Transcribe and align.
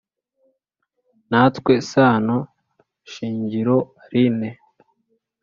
Nitwa 1.29 1.73
Sano 1.91 2.37
Shingiro 3.11 3.77
Aline. 4.03 4.49